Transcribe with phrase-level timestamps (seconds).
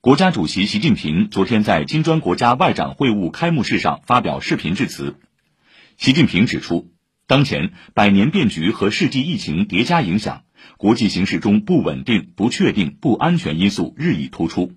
[0.00, 5.16] 国家主席习近平昨天在金砖国家外长会晤开幕式上发表视频致辞。
[5.96, 6.92] 习近平指出，
[7.26, 10.44] 当前百年变局和世纪疫情叠加影响，
[10.76, 14.72] 国际形势中不稳定、不确定、不安全因素日益突出。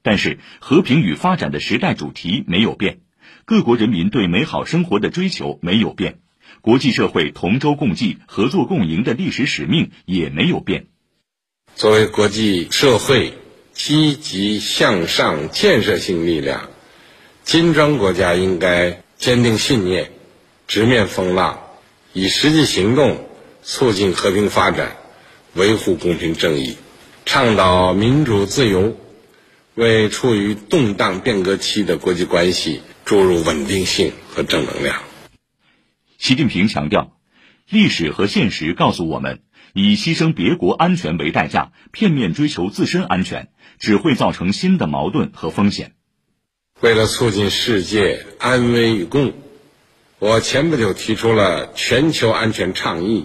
[0.00, 3.00] 但是，和平与发展的时代主题没有变，
[3.44, 6.20] 各国人民对美好生活的追求没有变，
[6.62, 10.86] 国际社会同舟共济、合作共赢的历史使命也没有变。
[11.74, 13.34] 作为国际社会
[13.84, 16.70] 积极向上建设性力量，
[17.42, 20.12] 金砖国家应该坚定信念，
[20.68, 21.60] 直面风浪，
[22.12, 23.28] 以实际行动
[23.64, 24.96] 促进和平发展，
[25.54, 26.76] 维护公平正义，
[27.26, 28.96] 倡导民主自由。
[29.74, 35.02] 为处于动荡变革期的国际关系注入稳定性和正能量。
[36.18, 37.16] 习近平强调，
[37.72, 39.40] 历史和现实告诉我们，
[39.72, 43.48] 以牺牲别国安全为代价，片面追求自身安全，
[43.78, 45.94] 只会造成新的矛盾和风险。
[46.82, 49.32] 为了促进世界安危与共，
[50.18, 53.24] 我前不久提出了全球安全倡议：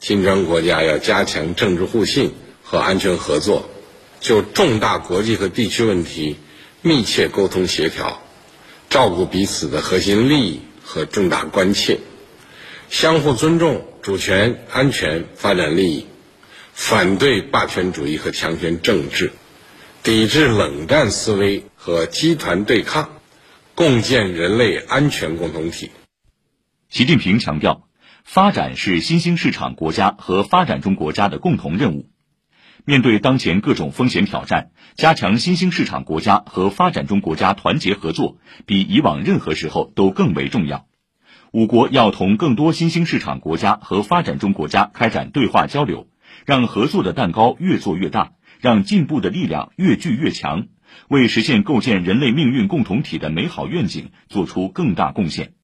[0.00, 2.32] 金砖国家要加强政治互信
[2.64, 3.70] 和安全合作。
[4.18, 6.36] 就重大国际和地区问题
[6.82, 8.20] 密切沟通协调，
[8.90, 12.00] 照顾彼此的核心利益和重大关切，
[12.96, 16.06] 相互尊重主权、安全、发展利益，
[16.72, 19.32] 反对霸权主义和强权政治，
[20.04, 23.10] 抵制冷战思维和集团对抗，
[23.74, 25.90] 共建人类安全共同体。
[26.88, 27.88] 习近平强调，
[28.22, 32.08] 发展是新兴市场国家和发展中国家的共同任务。
[32.84, 40.86] 面对当前各种风险挑战，加强新兴市场国家和发展中国家团结合作，比以往任何时候都更为重要。
[41.54, 46.08] 五国要同更多新兴市场国家和发展中国家开展对话交流，
[46.46, 50.66] 让合作的蛋糕越做越大，让进步的力量越聚越强，
[51.06, 55.54] 为实现构建人类命运共同体的美好愿景做出更大贡献。